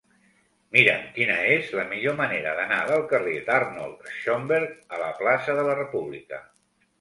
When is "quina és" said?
1.17-1.67